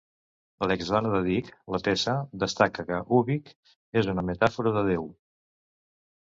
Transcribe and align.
L'exdona 0.69 1.09
de 1.15 1.19
Dick, 1.27 1.51
la 1.75 1.79
Tessa, 1.87 2.15
destaca 2.45 2.87
que 2.87 3.03
"Ubik" 3.19 3.53
és 4.03 4.11
una 4.15 4.25
metàfora 4.31 4.75
de 4.79 4.85
Déu. 4.91 5.07